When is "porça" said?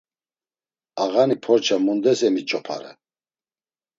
1.43-1.77